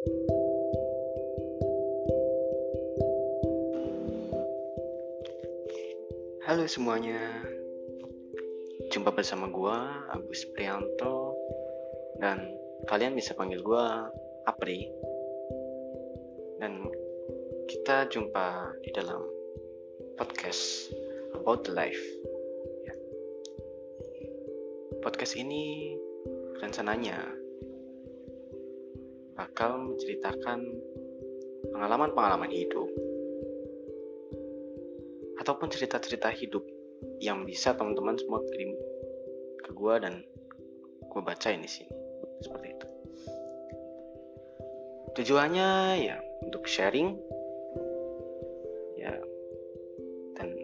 Halo 0.00 0.16
semuanya, 6.64 7.20
jumpa 8.88 9.12
bersama 9.12 9.52
gua 9.52 10.08
Agus 10.08 10.48
Prianto 10.56 11.36
dan 12.16 12.48
kalian 12.88 13.12
bisa 13.12 13.36
panggil 13.36 13.60
gua 13.60 14.08
Apri. 14.48 14.88
Dan 16.64 16.88
kita 17.68 18.08
jumpa 18.08 18.72
di 18.80 18.88
dalam 18.96 19.20
podcast 20.16 20.96
About 21.36 21.68
the 21.68 21.76
Life. 21.76 22.00
Ya. 22.88 22.96
Podcast 25.04 25.36
ini 25.36 25.92
rencananya 26.56 27.36
bakal 29.50 29.82
menceritakan 29.82 30.62
pengalaman-pengalaman 31.74 32.54
hidup 32.54 32.86
ataupun 35.42 35.66
cerita-cerita 35.74 36.30
hidup 36.30 36.62
yang 37.18 37.42
bisa 37.42 37.74
teman-teman 37.74 38.14
semua 38.14 38.46
kirim 38.46 38.70
ke 39.66 39.74
gue 39.74 39.94
dan 40.06 40.22
gue 41.02 41.20
bacain 41.26 41.58
di 41.58 41.66
sini 41.66 41.90
seperti 42.46 42.78
itu. 42.78 42.86
Tujuannya 45.18 45.98
ya 45.98 46.22
untuk 46.46 46.70
sharing. 46.70 47.18
Ya 49.02 49.18
dan 50.38 50.54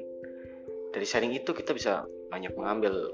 dari 0.94 1.06
sharing 1.10 1.34
itu 1.34 1.50
kita 1.50 1.74
bisa 1.74 2.06
banyak 2.30 2.54
mengambil 2.54 3.10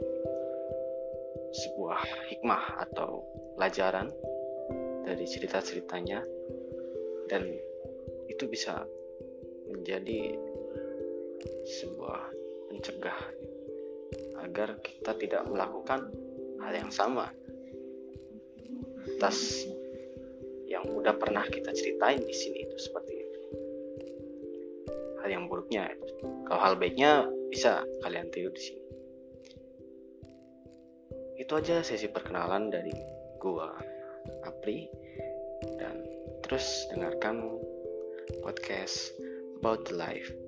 sebuah 1.56 2.28
hikmah 2.28 2.84
atau 2.84 3.24
pelajaran 3.56 4.12
dari 5.02 5.24
cerita-ceritanya. 5.26 6.22
Dan 7.28 7.48
itu 8.28 8.44
bisa 8.48 8.84
menjadi 9.70 10.36
sebuah 11.64 12.20
pencegah 12.70 13.20
agar 14.42 14.78
kita 14.82 15.14
tidak 15.18 15.42
melakukan 15.46 16.10
hal 16.62 16.72
yang 16.74 16.92
sama. 16.92 17.30
Atas 19.18 19.66
yang 20.66 20.82
udah 20.88 21.14
pernah 21.18 21.44
kita 21.46 21.70
ceritain 21.74 22.22
di 22.22 22.34
sini 22.34 22.66
itu 22.66 22.76
seperti 22.78 23.14
itu. 23.18 23.40
Hal 25.22 25.28
yang 25.30 25.46
buruknya 25.46 25.90
kalau 26.46 26.60
hal 26.62 26.74
baiknya 26.78 27.26
bisa 27.50 27.86
kalian 28.02 28.30
tiru 28.32 28.50
di 28.50 28.62
sini. 28.62 28.84
Itu 31.38 31.58
aja 31.58 31.82
sesi 31.82 32.06
perkenalan 32.10 32.70
dari 32.70 32.94
gua 33.42 33.91
Apri 34.44 34.90
dan 35.78 36.02
terus 36.46 36.86
dengarkan 36.90 37.58
podcast 38.42 39.14
about 39.58 39.86
the 39.86 39.94
life. 39.94 40.41